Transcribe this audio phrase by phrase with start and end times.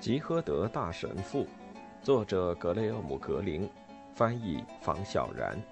[0.00, 1.46] 吉诃德大神父，
[2.02, 3.68] 作者格雷厄姆·格林，
[4.14, 5.62] 翻译房小然。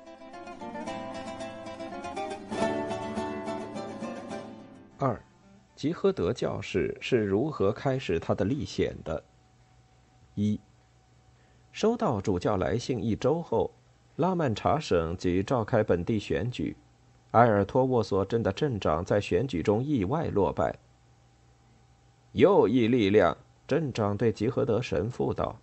[4.98, 5.18] 二，
[5.74, 9.24] 吉诃德教士是如何开始他的历险的？
[10.34, 10.60] 一，
[11.72, 13.70] 收到主教来信一周后，
[14.16, 16.76] 拉曼查省即召开本地选举，
[17.30, 20.78] 埃尔托沃索镇的镇长在选举中意外落败。
[22.32, 23.34] 右翼力量。
[23.68, 25.56] 镇长对吉和德神父道：“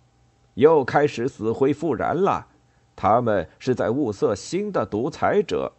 [0.54, 2.46] 又开始死灰复燃了，
[2.94, 5.72] 他们是在物色新的独裁者。”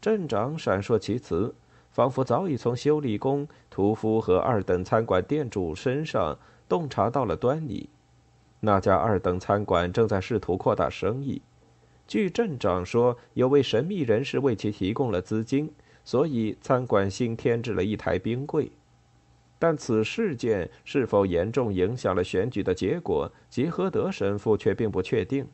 [0.00, 1.54] 镇长闪烁其词，
[1.90, 7.90] 仿佛早已从修理工、屠夫和二等餐馆店主身上洞察到了端倪。
[8.60, 11.42] 那家二等餐馆正在试图扩大生意。
[12.08, 15.70] 据镇长说，有位神秘人士为其提供了资金，
[16.04, 18.72] 所以餐馆新添置了一台冰柜。
[19.60, 25.46] 但此事件是否严重影响了选举的结果，吉和德神父却并不确定。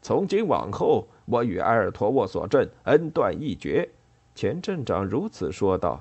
[0.00, 3.88] 从今往后，我与埃尔托沃索镇恩断义绝。
[4.36, 6.00] 前镇长如此说道。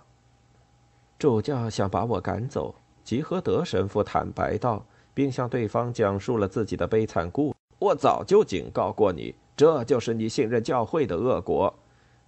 [1.17, 7.53] 主教想把我赶走，吉和德神父坦白道，并向对方讲述了自己的悲惨故。
[7.79, 11.73] 我早就警告过你，这就是你信任教会的恶果。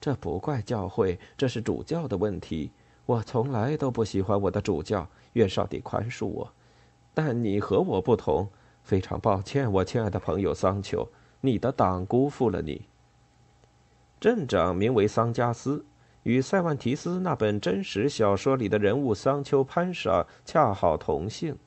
[0.02, 2.72] 这不怪教会，这是主教的问题。
[3.06, 6.52] 我从来都不喜欢我的主教，愿上帝宽恕我。
[7.14, 8.48] 但你和我不同，
[8.84, 11.08] 非常抱歉，我亲爱的朋友桑丘，
[11.42, 12.82] 你的党辜负了你。
[14.20, 15.86] 镇长名为桑加斯，
[16.24, 21.58] 与塞万提斯那本真实小说里的人物桑丘潘莎恰好同姓。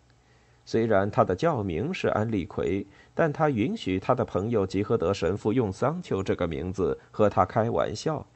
[0.65, 2.85] 虽然他的教名是安利奎，
[3.15, 8.27] 但他允许他的朋友吉诃德神父用桑丘这个名字和他开玩笑。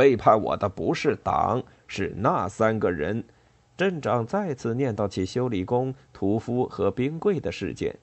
[0.00, 3.22] 背叛我的不是党，是那三个人。
[3.76, 7.94] 镇长再次念叨起修理工、屠夫和冰柜的事件。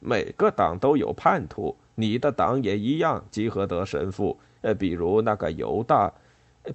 [0.00, 3.22] 每个党都有叛徒，你的党也一样。
[3.30, 6.10] 吉和德神父，呃，比如那个犹大，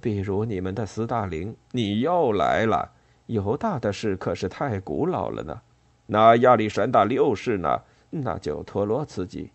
[0.00, 1.52] 比如你们的斯大林。
[1.72, 2.88] 你又来了。
[3.26, 5.60] 犹大的事可是太古老了呢。
[6.06, 7.80] 那亚历山大六世呢？
[8.10, 9.50] 那就托洛茨基。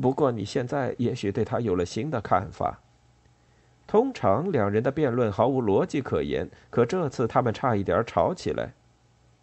[0.00, 2.78] 不过你现在也许对他有了新的看法。
[3.92, 8.72] 通常两人的辩论毫无逻辑可言，可这次他们差一点吵起来。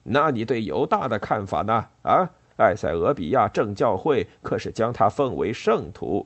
[0.02, 1.86] 那你对犹大的看法呢？
[2.02, 2.28] 啊，
[2.58, 6.26] 埃塞俄比亚正教会可是将他奉为圣徒。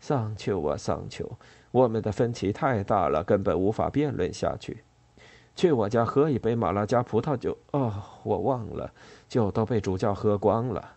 [0.00, 1.30] 桑丘啊，桑丘，
[1.70, 4.82] 我们的分歧太大了，根本无法辩论下去。
[5.54, 7.54] 去我家喝一杯马拉加葡萄酒。
[7.72, 7.92] 哦，
[8.22, 8.90] 我忘了，
[9.28, 10.92] 酒都被主教喝光了。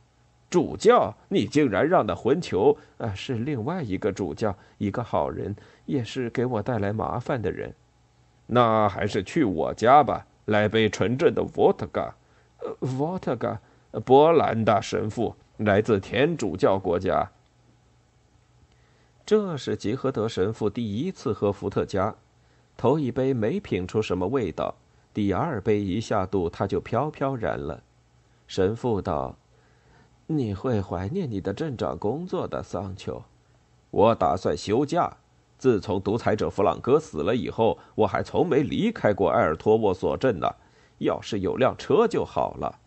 [0.51, 2.78] 主教，你竟然让那混球……
[2.97, 7.73] 啊，是另外一个主教，一个好人，也是给我带来麻烦的人。
[8.47, 12.13] 那还是去我家吧，来杯纯正的伏特加。
[12.59, 13.57] 呃，伏特加，
[14.01, 17.31] 波兰大神父，来自天主教国家。
[19.25, 22.13] 这是吉诃德神父第一次喝伏特加，
[22.75, 24.75] 头一杯没品出什么味道，
[25.13, 27.81] 第二杯一下肚他就飘飘然了。
[28.47, 29.38] 神父道。
[30.37, 33.21] 你会怀念你的镇长工作的，桑丘。
[33.89, 35.17] 我打算休假。
[35.57, 40.47] 自从独裁者弗朗哥死了以后，我还从没离开过埃尔托沃索镇呢。
[40.97, 42.79] 要是有辆车就好了。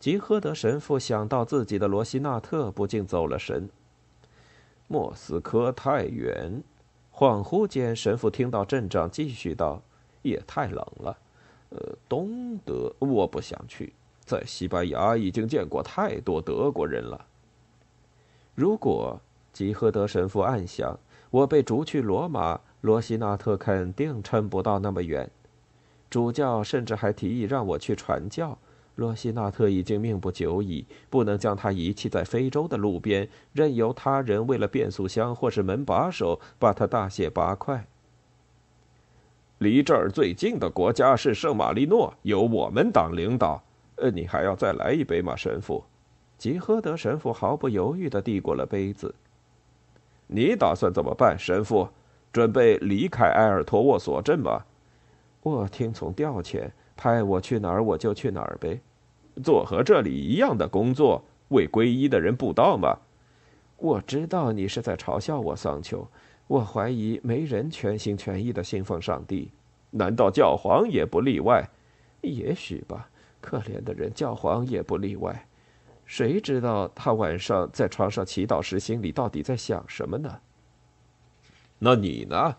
[0.00, 3.68] 吉诃德神父想到自己的罗西纳特，不禁走了神。
[4.88, 6.62] 莫斯科太远。
[7.14, 9.82] 恍惚间，神父听到镇长继续道
[10.22, 11.18] ：“也太冷了。
[11.70, 13.92] 呃，东德，我不想去。”
[14.24, 17.26] 在西班牙已经见过太多德国人了。
[18.54, 19.20] 如果
[19.52, 20.98] 吉诃德神父暗想，
[21.30, 25.30] 我被逐去罗马，罗西纳特肯定撑不到那么远。
[26.10, 28.58] 主教甚至还提议让我去传教。
[28.96, 37.86] 罗西纳特已经命不久矣，不能将他遗弃在非洲的路边，任由他人为了变速箱或是门把手把他大卸八块。
[39.56, 43.62] 离这儿最近的国家是圣马力诺，由我们党领导。
[43.96, 45.84] 呃，你还要再来一杯吗，神父？
[46.38, 49.14] 吉诃德神父毫不犹豫地递过了杯子。
[50.26, 51.88] 你打算怎么办，神父？
[52.32, 54.64] 准备离开埃尔托沃索镇吗？
[55.42, 58.80] 我听从调遣，派我去哪儿我就去哪儿呗。
[59.42, 62.98] 做和这里一样的工作，为皈依的人布道吗？
[63.76, 66.06] 我知道你是在嘲笑我，桑丘。
[66.46, 69.50] 我怀疑没人全心全意地信奉上帝。
[69.90, 71.68] 难道教皇也不例外？
[72.22, 73.08] 也许吧。
[73.42, 75.46] 可怜的人，教皇也不例外。
[76.06, 80.38] 谁知道他晚上在床上祈祷时心里到底在想什么呢？
[81.78, 82.56] 那你呢？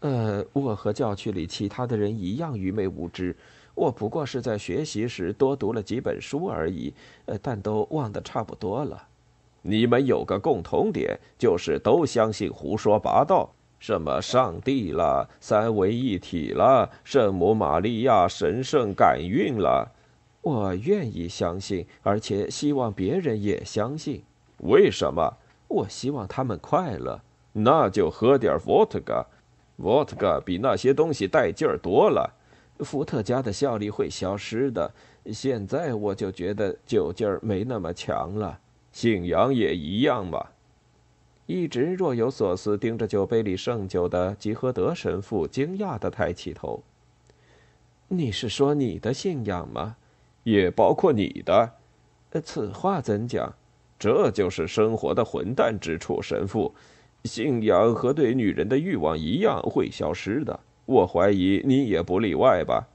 [0.00, 3.34] 呃，我和教区里其他的人一样愚昧无知。
[3.74, 6.92] 我不过是在学习时多读了几本书而已，
[7.26, 9.06] 呃，但都忘得差不多了。
[9.62, 19.92] 你们有个共同点，就是都相信胡说八道，什么上帝了、三位一体了、圣母玛利亚神圣感孕了。
[20.42, 24.22] 我愿意相信，而且希望别人也相信。
[24.58, 25.36] 为什么？
[25.68, 27.20] 我希望他们快乐。
[27.52, 29.26] 那就喝点伏特加
[29.76, 32.32] ，v o d k a 比那些东西带劲儿多了。
[32.78, 34.90] 伏特加的效力会消失的。
[35.32, 38.58] 现在我就觉得酒劲儿没那么强了。
[38.92, 40.52] 信仰也一样吧。
[41.48, 46.82] 一直若有所思盯着酒杯里剩酒的吉诃德神父惊讶地抬起头
[48.08, 49.96] ：“你是说你的信仰吗？
[50.42, 51.72] 也包括你的？
[52.44, 53.54] 此话怎讲？
[53.98, 56.74] 这就是生活的混蛋之处，神父。
[57.24, 62.86] 信仰和对女人的欲望一样会消失的。”我怀疑你也不例外吧。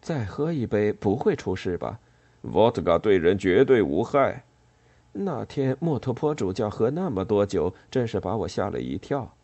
[0.00, 2.00] 再喝一杯不会出事吧
[2.42, 4.44] ？Vodka 对人绝对无害。
[5.18, 9.34] 那天莫托坡主教喝那么多酒，真是把我吓了一跳。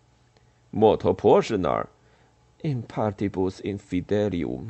[0.70, 1.88] 莫托坡是哪儿
[2.62, 4.69] ？In partibus infidelium。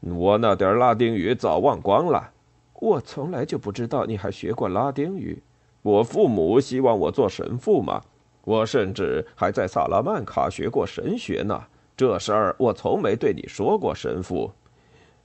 [0.00, 2.32] 我那点拉丁语早忘光了。
[2.74, 5.42] 我从来就不知道你还学过拉丁语。
[5.82, 8.02] 我父母希望我做神父嘛。
[8.44, 11.62] 我甚至还在萨拉曼卡学过神学呢。
[11.94, 14.50] 这事儿我从没对你说过，神父。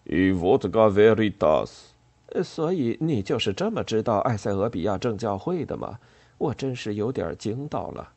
[0.05, 1.94] Vodka veritas。
[2.43, 5.99] 所以你就是这么知道埃塞俄比亚正教会的吗？
[6.37, 8.09] 我真是有点惊到了。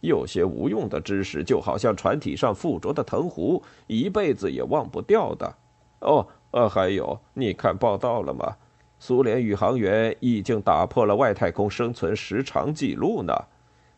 [0.00, 5.54] 有些无用的知识，就好像船体上附着的藤壶，一辈子也忘不掉的。
[6.00, 8.56] 哦，呃，还有，你看报道了吗？
[8.98, 13.34] 苏联宇航员已经打破了外太空生存时长记录呢。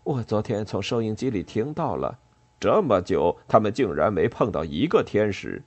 [0.04, 2.18] 我昨天从收音机里听到了。
[2.58, 5.62] 这么久，他们竟然没碰到一个天使。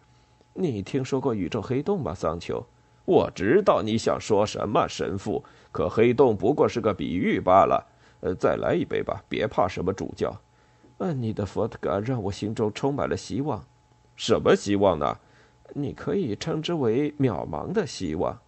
[0.53, 2.65] 你听说过宇宙黑洞吗，桑丘？
[3.09, 5.43] 我知道你想说什么，神父。
[5.71, 7.83] 可黑洞不过是个比喻罢了。
[8.19, 10.31] 呃，再来一杯吧，别怕什么主教。
[10.99, 13.65] 呃，你的伏特加让我心中充满了希望。
[14.15, 15.17] 什么希望呢？
[15.73, 18.39] 你可以称之为渺茫的希望。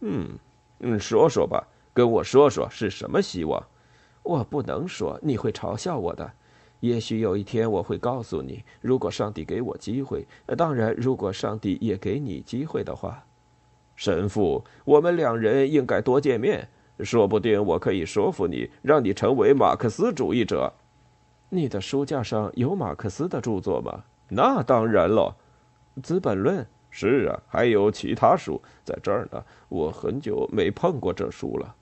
[0.00, 0.38] 嗯
[0.80, 3.66] 嗯，说说吧，跟我说说是什么希望。
[4.22, 6.30] 我不能说，你会嘲笑我的。
[6.80, 10.26] 也许有一天我会告诉你，如果上帝给我机会，
[10.58, 13.24] 当然，如果上帝也给你机会的话，
[14.02, 16.68] 神父，我们两人应该多见面，
[17.04, 20.72] 说不定我可以说服你，让你成为马克思主义者。
[21.50, 24.02] 你的书架上有马克思的著作吗？
[24.28, 25.36] 那当然了，
[26.02, 29.40] 《资本论》是啊，还有其他书在这儿呢。
[29.68, 31.72] 我很久没碰过这书了。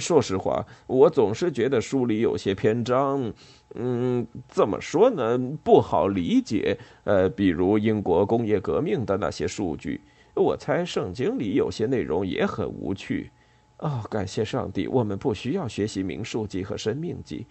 [0.00, 3.30] 说实话，我总是觉得书里有些篇章，
[3.74, 6.78] 嗯，怎么说呢，不好理解。
[7.04, 10.00] 呃，比如英国工业革命的那些数据，
[10.34, 13.30] 我猜圣经里有些内容也很无趣。
[13.78, 17.46] 哦，感谢上帝，我们不需要学习明数记和生命记，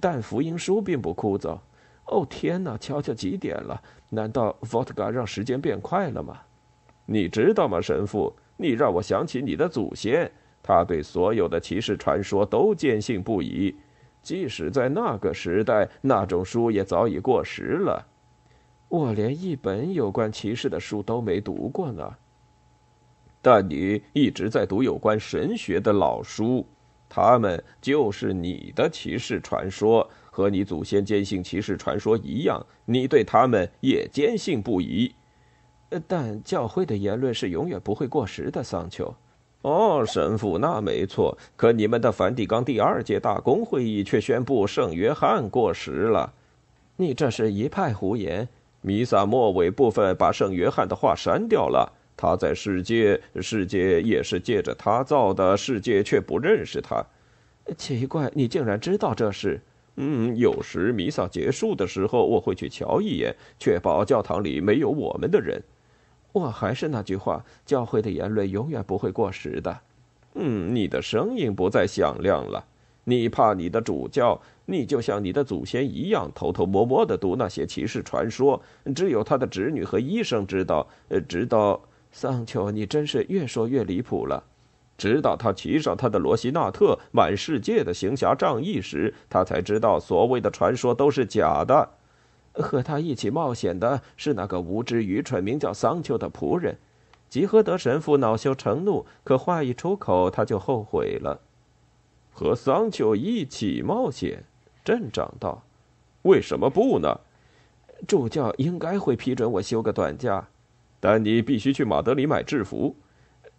[0.00, 1.58] 但福音书并不枯燥。
[2.06, 3.82] 哦，天哪，瞧瞧几点了？
[4.08, 6.40] 难道 vodka 让时间变快了吗？
[7.04, 8.32] 你知道吗，神父？
[8.56, 10.30] 你让我想起你的祖先。
[10.62, 13.74] 他对所有的骑士传说都坚信不疑，
[14.22, 18.06] 即使在那个时代，那种书也早已过时了。
[18.88, 22.14] 我连一本有关骑士的书都没读过呢。
[23.42, 26.64] 但你一直在读有关神学的老书，
[27.08, 35.12] 他们就是你的骑士传说，和你祖先坚信骑士传说一样，你对他们也坚信不疑。
[36.06, 39.14] 但教会的言论是永远不会过时的，桑丘。
[39.62, 41.36] 哦，神父，那没错。
[41.54, 46.32] 可你们的梵蒂冈第二届大公会议却宣布圣约翰过时了。
[46.96, 48.48] 你这是一派胡言。
[48.80, 51.92] 弥撒末尾部分把圣约翰的话删掉了。
[52.22, 57.04] 他在世界，世界也是借着他造的，世界却不认识他。
[57.76, 59.60] 奇怪，你竟然知道这事？
[59.96, 65.60] 嗯，有时弥撒结束的时候，我会去瞧一眼，确保教堂里没有我们的人。
[66.30, 69.80] 我还是那句话，教会的言论永远不会过时的。
[70.36, 72.64] 嗯，你的声音不再响亮了。
[73.02, 74.40] 你怕你的主教？
[74.66, 78.62] 你就像你的祖先一样，偷偷摸摸的读那些骑士传说，
[78.94, 80.86] 只有他的侄女和医生知道。
[81.08, 84.44] 呃，直到桑丘，你真是越说越离谱了。
[84.98, 91.88] 直到他骑上他的罗西纳特，满世界的行侠仗义时，他才知道所谓的传说都是假的。
[92.52, 96.76] 和他一起冒险的是那个无知愚蠢、名叫桑丘的仆人。
[97.30, 101.40] 吉诃德神父恼羞成怒，可话一出口，他就后悔了。
[102.30, 104.44] 和桑丘一起冒险，
[104.84, 105.62] 镇长道
[106.22, 107.20] ：“为什么不呢？
[108.06, 110.46] 主教应该会批准我休个短假。
[111.04, 112.94] 但你必须去马德里买制服。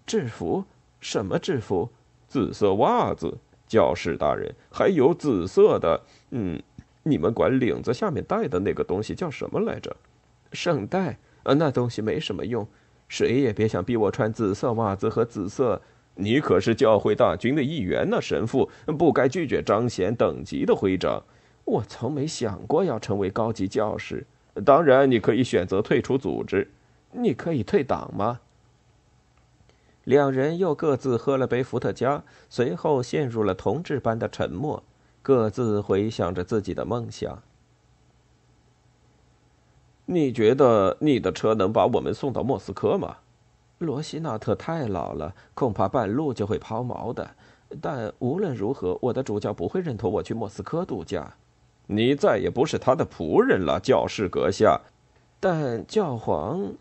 [0.05, 0.63] 制服？
[1.01, 1.89] 什么制服？
[2.25, 6.01] 紫色袜子，教士大人，还有紫色的……
[6.31, 6.57] 嗯，
[7.03, 9.93] 你们管领子下面带的那个东西叫什么来着？
[10.53, 11.17] 圣带。
[11.43, 12.65] 呃，那东西没什么用，
[13.09, 15.81] 谁也别想逼我穿紫色袜子和紫色。
[16.15, 21.21] 你可是教会大军的一员呢，神父，不该拒绝彰显等级的徽章。
[21.65, 24.25] 我从没想过要成为高级教士。
[24.63, 26.71] 当然，你可以选择退出组织。
[27.13, 28.39] 你可以退党吗？
[30.03, 34.83] 两人又各自喝了杯伏特加，随后陷入了同志般的沉默，
[35.21, 37.41] 各自回想着自己的梦想。
[40.05, 43.19] 你觉得你的车能把我们送到莫斯科吗？
[43.77, 47.29] 罗西纳特太老了，恐怕半路就会抛锚的。
[47.81, 51.35] 但无论如何，我的主教不会认同我去莫斯科度假。
[51.87, 54.81] 你再也不是他的仆人了，教士阁下。
[55.39, 56.73] 但教皇。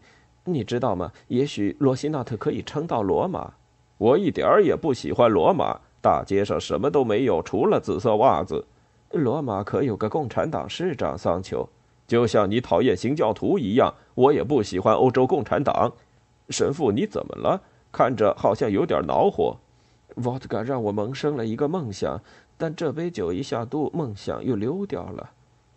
[0.44, 1.12] 你知道吗？
[1.28, 3.52] 也许罗西纳特可以撑到罗马。
[3.98, 8.66] 我一点儿也不喜欢罗马，大街上什么都没有，除了紫色袜子。
[9.10, 11.68] 罗马可有个共产党市长桑丘，
[12.08, 15.92] 就像你讨厌新教徒一样，我也不喜欢欧洲共产党。
[16.48, 17.60] 神父，你怎么了？
[17.92, 19.56] 看着好像有点恼火。
[20.16, 22.20] 沃特嘎让我萌生了一个梦想，
[22.58, 25.30] 但这杯酒一下肚，梦想又溜掉了。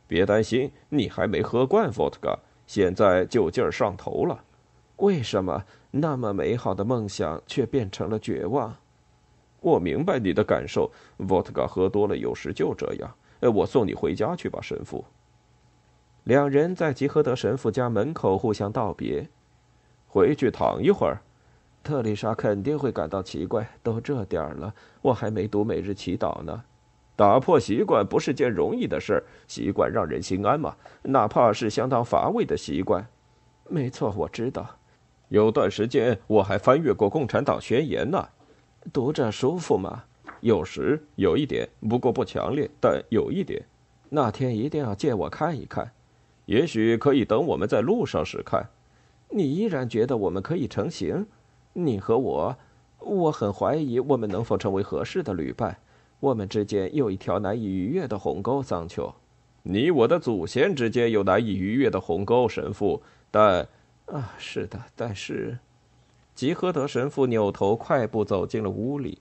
[0.07, 4.43] 别担心，你还没喝惯沃特嘎，现在就劲儿上头了。
[4.97, 8.75] 为什么那么美好的梦想却变成了绝望？
[9.59, 10.91] 我明白你的感受。
[11.29, 13.15] 沃特嘎喝多了，有时就这样。
[13.53, 15.03] 我送你回家去吧，神父。
[16.23, 19.27] 两人在吉和德神父家门口互相道别。
[20.07, 21.21] 回去躺一会儿。
[21.83, 23.67] 特丽莎肯定会感到奇怪。
[23.83, 26.63] 都这点儿了，我还没读每日祈祷呢。
[27.15, 29.23] 打破习惯不是件容易的事儿。
[29.47, 33.05] 习惯让人心安嘛，哪怕是相当乏味的习惯。
[33.69, 34.77] 没错，我知道。
[35.35, 38.25] 有段时间我还翻阅过《共产党宣言》呢，
[38.93, 40.05] 读着舒服吗？
[40.39, 43.61] 有时有一点，不过不强烈，但有一点。
[44.07, 45.91] 那天一定要借我看一看，
[46.45, 48.69] 也许可以等我们在路上时看。
[49.29, 51.25] 你依然觉得我们可以成行？
[51.73, 52.55] 你和我，
[52.99, 55.75] 我很怀疑我们能否成为合适的旅伴。
[56.21, 59.13] 我们之间有一条难以逾越的鸿沟，桑丘。
[59.63, 63.67] 你我的祖先之间有难以逾越的鸿沟，神父，但。
[64.05, 65.59] 啊，是的，但是，
[66.33, 69.19] 吉诃德神父扭头快步走进了屋里。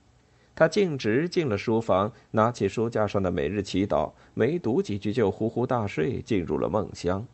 [0.53, 7.25] 他径直进了书房，拿起书架上的每日祈祷，没读几句就呼呼大睡，进入了梦乡。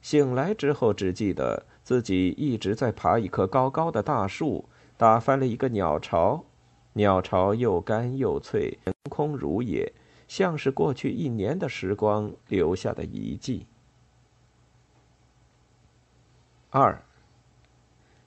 [0.00, 6.44] 醒来之后，只记得自己一直在爬一棵高高的大树，打翻了一个鸟巢。
[6.92, 8.78] 鸟巢又干又脆，
[9.10, 9.92] 空空如也，
[10.28, 13.66] 像是过去一年的时光留下的遗迹。
[16.72, 17.02] 二，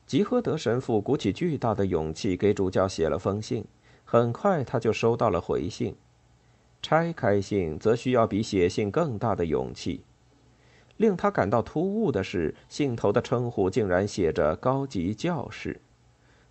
[0.06, 3.64] 吉诃德神父鼓起巨大的勇气给主教写了封信，
[4.04, 5.96] 很快他就收到了回信。
[6.82, 10.02] 拆开信则需要比写信更大的勇气。
[10.98, 15.80] 令他感到突兀的是，信头的称呼竟然写着“高级教士”。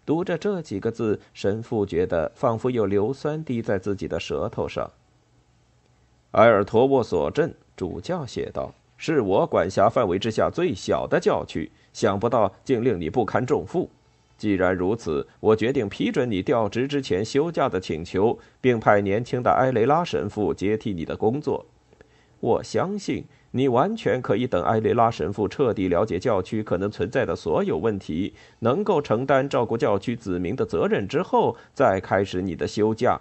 [0.06, 4.90] 读着这几个字，神父觉得仿佛有硫酸滴在自己的舌头上。
[6.30, 8.72] 埃尔托沃索镇主教写道。
[9.04, 13.90] 是我管辖范围之下最小的教区，想不到竟令你不堪重负。
[14.38, 21.64] 既然如此，我决定批准你调职之前休假的请求，并派年轻的埃雷拉神父接替你的工作。
[22.40, 33.20] 我相信你完全可以等埃雷拉神父彻底了解教区可能存在的所有问题，能够承担照顾教区子民的责任之后，再开始你的休假。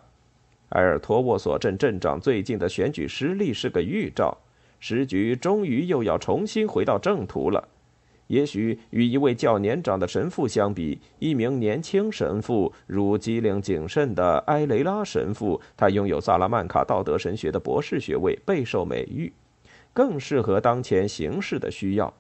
[0.70, 4.36] 埃尔托沃索镇镇长最近的选举失利是个预兆。
[4.80, 7.68] 时局终于又要重新回到正途了。
[8.32, 19.34] 也许与一位较年长的神父相比，一名年轻神父如机灵谨慎的埃雷拉神父，他拥有萨拉曼卡道德神学的博士学位，备受美誉，
[19.92, 22.14] 更适合当前形势的需要。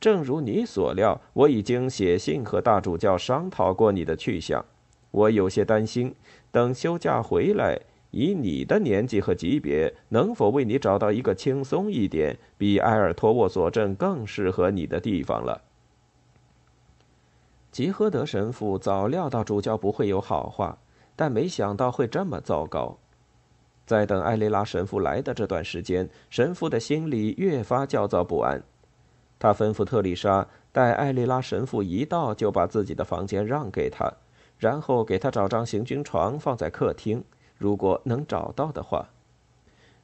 [0.00, 4.64] 正如你所料，我已经写信和大主教商讨过你的去向。
[5.12, 6.12] 我有些担心，
[6.50, 7.78] 等休假回来。
[8.14, 15.62] 以你的年纪和级别，能否为你找到一个轻松一点、比埃尔托沃索镇更适合你的地方了？
[17.72, 20.78] 吉诃德神父早料到主教不会有好话，
[21.16, 22.96] 但没想到会这么糟糕。
[23.84, 28.62] 在等艾雷拉神父来的这段时间，神父的心里越发焦躁不安。
[29.40, 34.10] 他吩咐特丽莎，待艾雷拉神父一到，就把自己的房间让给他，
[34.56, 37.24] 然后给他找张行军床放在客厅。
[37.56, 39.08] 如果能找到的话，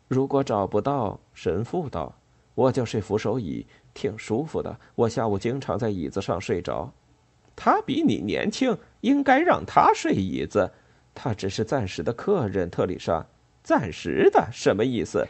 [0.09, 2.15] 如果找不到，神父道
[2.55, 4.77] ：“我就睡扶手椅，挺舒服的。
[4.95, 6.93] 我下午经常在椅子上睡着。
[7.55, 10.71] 他比你年轻，应该让他睡椅子。
[11.15, 13.27] 他只是暂时的客人，特丽莎。
[13.63, 15.27] 暂时的什么意思？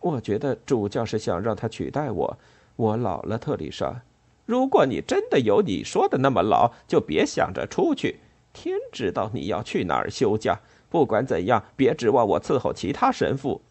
[0.00, 2.38] 我觉得主教是想让他取代我。
[2.76, 4.02] 我老了，特丽莎。
[4.46, 8.20] 如果你真的有你说的那么老，就别想着出去。
[8.52, 10.60] 天知道你要去哪儿休假。
[10.92, 13.62] 不管怎样，别指望我伺候其他神父。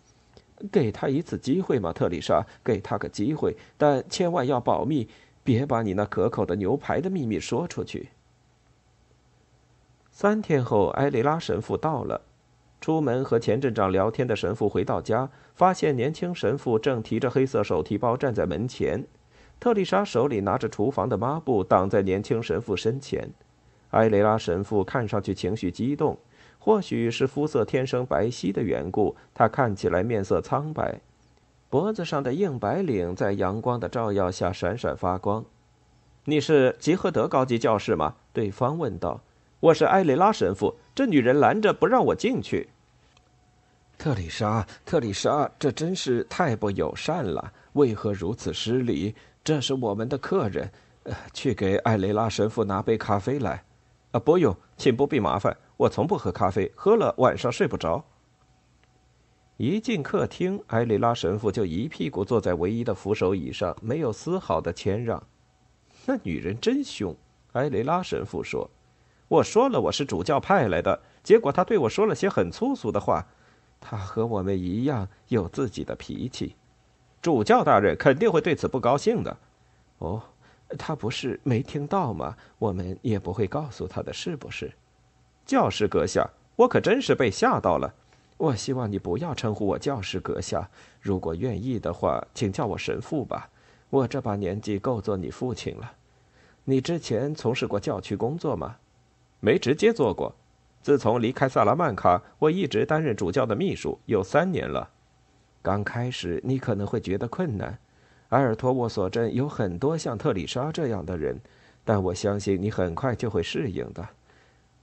[0.72, 5.08] 给他一次机会嘛，特丽莎，给他个机会，但千万要保密，
[5.44, 8.10] 别把你那可口的牛排的秘密说出去。
[10.10, 12.22] 三天后，埃雷拉神父到了。
[12.80, 19.06] 出门和前镇长聊天的神父回到家，发现年轻神父正提着黑色手提包站在门前。
[19.60, 23.30] 特丽莎手里拿着厨房的抹布，挡在年轻神父身前。
[23.92, 26.18] 埃雷拉神父看上去情绪激动，
[26.64, 31.02] 或许是肤色天生白皙的缘故，他看起来面色苍白，
[31.72, 35.44] 脖子上的硬白领在阳光的照耀下闪闪发光。
[36.26, 39.22] “你是吉赫德高级教士吗？”对方问道。
[39.60, 42.70] “我是埃雷拉神父，这女人拦着不让我进去。”
[43.98, 47.52] 特丽莎，特丽莎，这真是太不友善了！
[47.74, 49.16] 为何如此失礼？
[49.44, 50.72] 这是我们的客人，
[51.06, 53.64] 呃，去给艾雷拉神父拿杯咖啡来。
[54.12, 55.58] 啊，不用，请不必麻烦。
[55.82, 58.06] 我从不喝咖啡，喝了晚上睡不着。
[59.58, 65.24] 一进客厅，埃雷拉神父就一屁股坐在唯一的扶手椅上，没有丝毫的谦让。
[66.06, 67.16] 那女人真凶，
[67.54, 68.70] 埃雷拉神父说
[69.28, 73.26] ：“我说了我是主教派来的，结果他对我说了些很粗俗的话。
[73.80, 76.56] 他和我们一样有自己的脾气。”
[77.24, 79.36] 主教大人肯定会对此不高兴的。
[79.98, 80.22] 哦，
[80.78, 82.38] 他不是没听到吗？
[82.60, 84.72] 我们也不会告诉他的，是不是？
[85.46, 87.94] 教士阁下，我可真是被吓到了。
[88.38, 90.70] 我希望你不要称呼我教士阁下，
[91.00, 93.50] 如果愿意的话，请叫我神父吧。
[93.90, 95.94] 我这把年纪够做你父亲了。
[96.64, 98.78] 你之前从事过教区工作吗？
[99.40, 100.34] 没直接做过。
[100.82, 104.90] 自从离开萨拉曼卡，我一直担任主教的秘书，有三年了。
[105.62, 107.78] 刚开始你可能会觉得困难，
[108.30, 111.40] 埃尔托沃索镇有很多像特里莎这样的人，
[111.84, 114.08] 但我相信你很快就会适应的。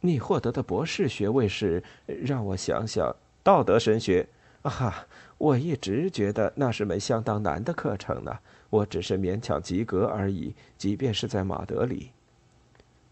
[0.00, 1.82] 你获得的博士学位是……
[2.06, 4.26] 让我想想，道德神学。
[4.62, 5.06] 啊哈，
[5.38, 8.38] 我一直觉得那是门相当难的课程呢。
[8.70, 12.10] 我只是勉强及格而已，即便是在马德里。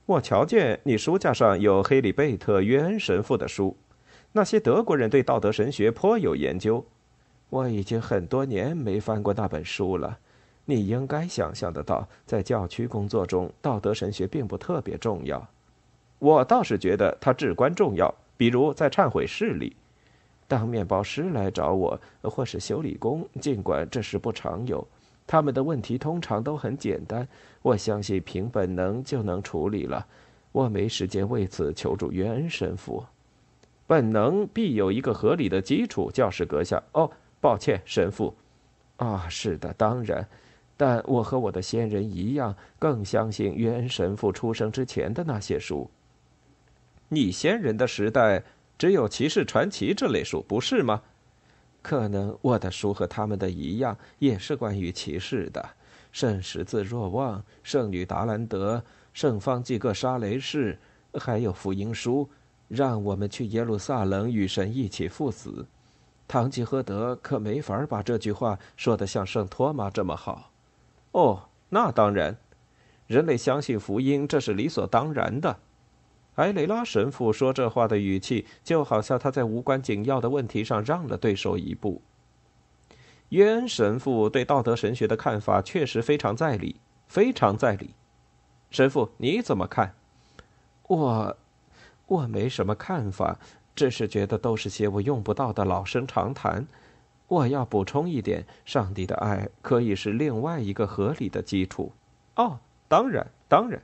[0.05, 3.77] 我瞧见你书架上有黑里贝特·约恩神父的书，
[4.33, 6.85] 那些德国人对道德神学颇有研究。
[7.49, 10.19] 我已经很多年没翻过那本书了。
[10.65, 15.49] 你应该想象得到，在教区工作中，道德神学并不特别重要。
[16.19, 18.15] 我倒是觉得它至关重要。
[18.37, 19.77] 比如在忏悔室里，
[20.47, 24.87] 当面包师来找我，或是修理工，尽管这事不常有，
[25.27, 27.27] 他们的问题通常都很简单。
[27.63, 30.07] 我相信凭本能就能处理了。
[30.53, 33.05] 我没时间为此求助约恩神父。
[33.87, 36.11] 本能必有一个合理的基础。
[36.11, 37.11] 教士阁下，哦。
[37.41, 38.35] 抱歉，神父。
[38.97, 40.27] 啊，是的，当然。
[40.77, 45.89] 但我和我的先人一样，更相信约恩神父出生之前的那些书。
[47.09, 48.43] 你先人的时代
[48.79, 51.03] 只有骑士传奇这类书，不是吗？
[51.83, 55.65] 可能我的书和他们的一样，也是关于骑士的。
[56.11, 60.79] 圣十字若望、圣女达兰德、圣方济各沙雷士，
[61.15, 62.29] 还有福音书，
[62.69, 65.65] 让我们去耶路撒冷与神一起赴死。
[66.27, 70.51] 堂吉诃德可没法把这句话说得像圣托马这么好。
[71.13, 72.37] 哦，那当然，
[73.07, 75.57] 人类相信福音，这是理所当然的。
[76.37, 82.01] 埃雷拉神父说这话的语气，就好像他在无关紧要的问题上让了对手一步。
[83.31, 86.77] 约恩神父对道德神学的看法确实非常在理，
[87.09, 87.91] 非常在理。
[88.71, 89.95] 神父，你怎么看？
[90.89, 91.37] 我，
[92.07, 93.39] 我没什么看法。
[93.75, 96.67] 只是觉得都是些我用不到的老生常谈。
[97.29, 101.93] 我要补充一点：上帝的爱可以是另外一个合理的基础。
[102.37, 103.83] 哦，当然，当然，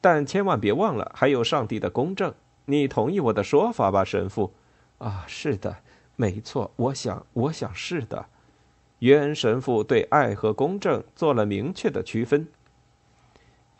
[0.00, 2.34] 但千万别忘了还有上帝的公正。
[2.66, 4.52] 你同意我的说法吧，神父？
[4.98, 5.76] 啊，是的，
[6.16, 6.70] 没错。
[6.76, 8.26] 我想，我想是的。
[9.00, 12.46] 约恩神父对爱和公正做了明确的区分。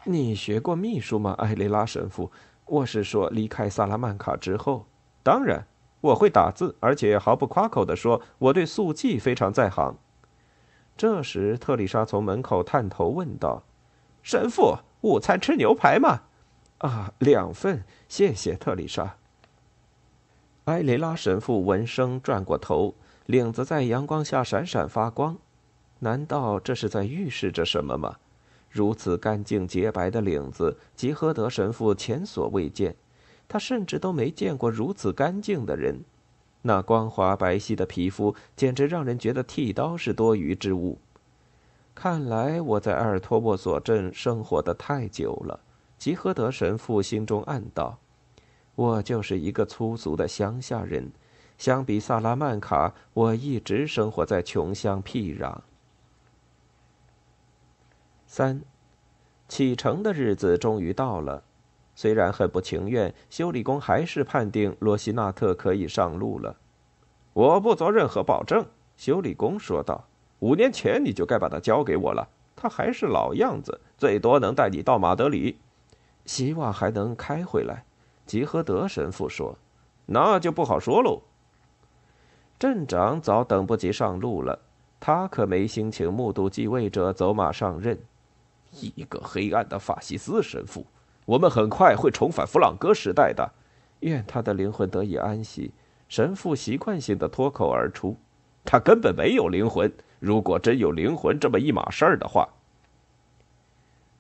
[0.05, 2.33] 你学过秘书吗，艾雷拉神父？
[2.65, 4.87] 我是说，离开萨拉曼卡之后。
[5.23, 5.67] 当然，
[6.01, 9.97] 我会打字，而且毫不夸口地说，我对速记非常在行。
[10.97, 13.63] 这时，特丽莎从门口探头问道
[14.23, 16.23] ：“神父，午餐吃牛排吗
[16.79, 19.17] ？”“啊，两份，谢谢，特丽莎。”
[20.65, 22.95] 埃雷拉神父闻声转过头，
[23.27, 25.37] 领子在阳光下闪闪发光。
[26.01, 28.17] 难道这是在预示着什么吗？
[28.71, 32.95] 如此干净洁白的领子，吉诃德神父前所未见。
[33.49, 36.05] 他甚至都没见过如此干净的人。
[36.63, 40.99] 那光滑白皙的皮肤，简直让人觉得剃刀是多余之物。
[42.03, 45.61] 看来我在埃尔托沃索镇生活的太久了，
[45.99, 47.99] 吉诃德神父心中暗道
[48.75, 51.13] ：“我就是一个粗俗的乡下人，
[51.59, 55.59] 相比萨拉曼卡，我一直生活在穷乡僻壤。”
[58.27, 58.63] 三，
[59.47, 61.45] 启程的日子终于到了。
[61.95, 66.57] 虽然很不情愿，修理工还是判定罗西纳特可以上路了。
[67.35, 68.65] 我不做任何保证，
[68.97, 70.07] 修理工说道。
[70.41, 75.59] 五年前你就该把他交给我了，他还是老样子，最多能带你到马德里，
[76.27, 77.85] 希望还能开回来。
[78.27, 79.57] 吉诃德神父说
[80.07, 81.23] ：“那就不好说喽。”
[82.59, 84.59] 镇长早等不及上路了，
[85.01, 87.99] 他可没心情目睹继位者走马上任。
[88.71, 90.87] 一个黑暗的法西斯神父，
[91.27, 93.51] 我们很快会重返弗朗哥时代的。
[94.01, 95.73] 愿他的灵魂得以安息。
[96.09, 98.17] 神父习惯性的脱口而出
[98.65, 99.93] ：“他根本没有灵魂。
[100.19, 102.49] 如果真有灵魂这么一码事儿的话。”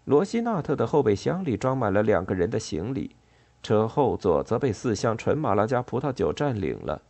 [0.05, 3.15] 罗西纳特的后备箱里装满了两个人的行李，
[3.63, 7.03] 车后座则被四箱纯马拉加葡萄酒占领了。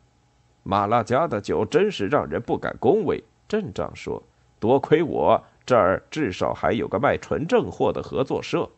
[0.63, 3.23] 马拉加的酒真是让人不敢恭维。
[3.49, 4.23] 镇长说
[4.61, 8.69] ：“多亏我。”这儿至少还有个卖纯正货的合作社。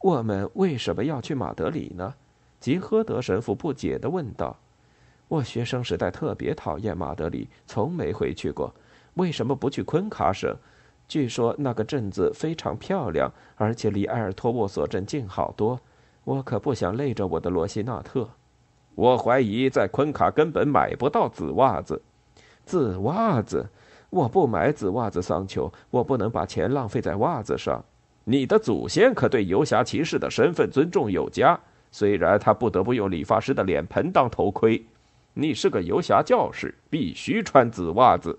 [0.00, 2.14] 我们为什么要去马德里呢？
[2.58, 4.58] 吉诃德神父不解地问道。
[5.28, 8.72] 我学生时代特别讨厌马德里，从没回去过。
[9.14, 10.54] 为什么不去昆卡省？
[11.06, 15.78] 据说那个镇子非常漂亮，而且离埃尔托沃索镇近好多。
[16.24, 18.28] 我可不想累着我的罗西纳特。
[18.94, 22.00] 我怀疑在昆卡根本买不到紫袜子。
[22.64, 23.68] 紫袜子。
[24.10, 25.70] 我不买紫袜子，桑丘。
[25.90, 27.84] 我不能把钱浪费在袜子上。
[28.24, 31.58] 你的祖先可对游侠骑士的身份尊重有加，
[31.90, 34.82] 虽然他不得不用理发师的脸盆当头盔。
[35.36, 38.38] 你是个游侠教士，必须穿紫袜子。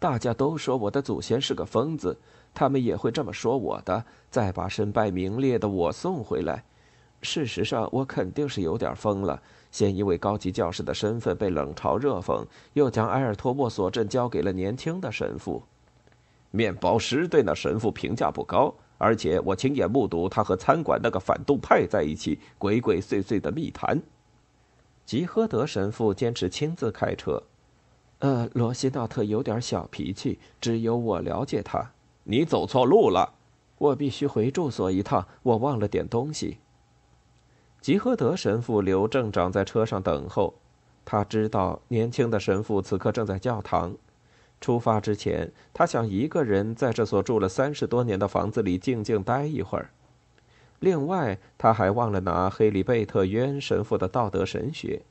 [0.00, 2.18] 大家都说我的祖先是个疯子，
[2.52, 4.04] 他们也会这么说我的。
[4.30, 6.64] 再把身败名裂的我送回来。
[7.22, 9.40] 事实上，我肯定是有点疯了。
[9.70, 15.62] 先因为高级教士的身份被冷嘲热讽，又将埃尔托沃索镇交给了年轻的神父。
[16.50, 24.00] 面包师对那神父评价不高，而且我亲眼目睹他和餐馆那个反动派在一起鬼鬼祟祟的密谈。
[25.08, 27.42] 吉诃德神父坚持亲自开车。
[28.18, 31.92] 呃，罗西纳特有点小脾气，只有我了解他。
[32.24, 33.32] 你走错路了，
[33.78, 36.58] 我必须回住所一趟，我忘了点东西。
[37.80, 40.52] 吉诃德神父留镇长在车上等候，
[41.06, 43.96] 他知道年轻的神父此刻正在教堂。
[44.60, 49.88] 出发之前，他想一个人在这所住了三十多年的房子里静静待一会儿。
[50.80, 55.02] 另外，他还忘了拿黑里贝特约恩神父的道德神学。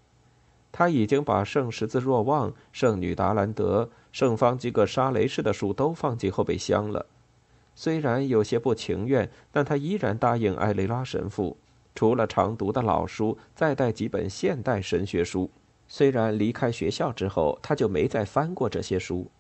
[0.71, 7.06] 他已经把圣十字若望、圣女达兰德、圣方济各沙雷士的书都放进后备箱了。
[7.73, 11.58] 虽然有些不情愿，但他依然答应埃雷拉神父。
[11.95, 15.49] 除了常读的老书，再带几本现代神学书。
[15.88, 19.32] 虽然离开学校之后，他就没再翻过这些书。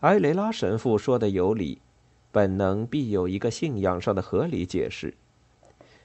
[0.00, 1.80] 埃雷拉神父说的有理，
[2.30, 5.14] 本能必有一个信仰上的合理解释。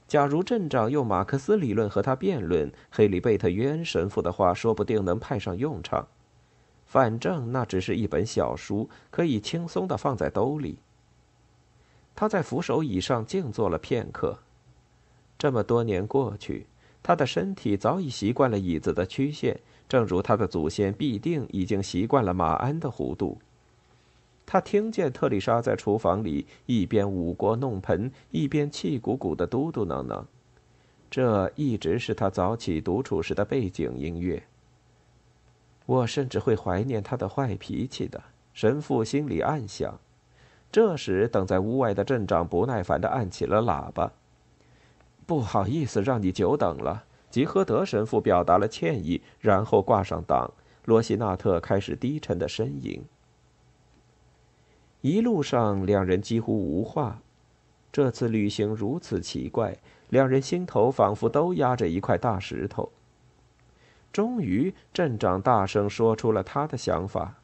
[0.07, 6.07] 假如镇长用马克思理论和他辩论，黑里贝特约恩神父的话说不定能派上用场。
[6.85, 10.77] 反正那只是一本小书，可以轻松地放在兜里。
[12.15, 14.37] 他在扶手椅上静坐了片刻。
[15.37, 16.67] 这么多年过去，
[17.01, 23.39] 他的身体早已习惯了椅子的曲线，正如他的祖先必定已经习惯了马鞍的弧度。
[24.45, 30.23] 他听见特丽莎在厨房里一边舞锅弄盆，一边气鼓鼓的嘟嘟囔囔，
[31.09, 34.43] 这一直是他早起独处时的背景音乐。
[35.85, 39.99] 我甚至会怀念他的坏脾气的，神父心里暗想。
[40.71, 44.11] 这时，等在屋外的镇长不耐烦地按起了喇叭。
[45.25, 47.05] 不好意思，让你久等了。
[47.29, 50.51] 吉诃德神父表达了歉意，然后挂上档。
[50.85, 53.03] 罗西纳特开始低沉的呻吟。
[55.05, 57.19] 一路上，两人几乎无话。
[57.91, 59.77] 这次旅行如此奇怪，
[60.09, 62.91] 两人心头仿佛都压着一块大石头。
[64.11, 67.35] 终于，镇长大声说出了他的想法：“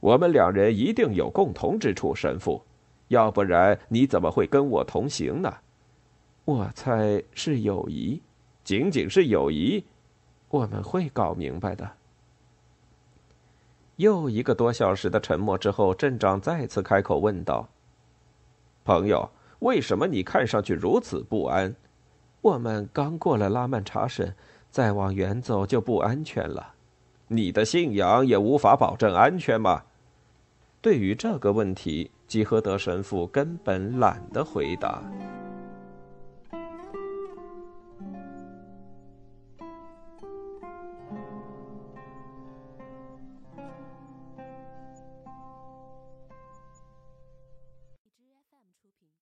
[0.00, 2.62] 我们两人一定有共同之处，神父，
[3.08, 5.50] 要不然你怎么会跟我同行呢？”
[6.44, 8.20] 我猜是友谊，
[8.62, 9.82] 仅仅是友谊，
[10.50, 11.90] 我们会搞明白的。
[13.96, 17.68] 又一个多小时的沉默之后，镇长再次开口问道
[18.84, 21.74] ：“朋友，为什么你看上去如此不安？
[22.40, 24.32] 我们刚过了拉曼查省，
[24.70, 26.74] 再往远走就不安全了。
[27.28, 29.82] 你的信仰也无法保证安全吗？”
[30.82, 35.00] 对于这个问题，吉诃德神父根本懒得回答。